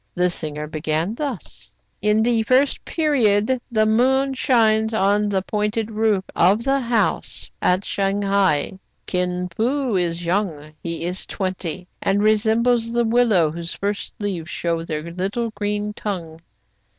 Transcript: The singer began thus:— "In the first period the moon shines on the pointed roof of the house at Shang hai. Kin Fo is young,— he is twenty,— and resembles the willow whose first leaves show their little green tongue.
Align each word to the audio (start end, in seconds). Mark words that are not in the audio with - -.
The 0.15 0.31
singer 0.31 0.65
began 0.65 1.13
thus:— 1.13 1.75
"In 2.01 2.23
the 2.23 2.41
first 2.41 2.83
period 2.85 3.61
the 3.71 3.85
moon 3.85 4.33
shines 4.33 4.95
on 4.95 5.29
the 5.29 5.43
pointed 5.43 5.91
roof 5.91 6.23
of 6.35 6.63
the 6.63 6.79
house 6.79 7.51
at 7.61 7.85
Shang 7.85 8.23
hai. 8.23 8.79
Kin 9.05 9.47
Fo 9.55 9.95
is 9.95 10.25
young,— 10.25 10.73
he 10.81 11.05
is 11.05 11.27
twenty,— 11.27 11.87
and 12.01 12.23
resembles 12.23 12.93
the 12.93 13.05
willow 13.05 13.51
whose 13.51 13.75
first 13.75 14.15
leaves 14.17 14.49
show 14.49 14.81
their 14.83 15.03
little 15.11 15.51
green 15.51 15.93
tongue. 15.93 16.41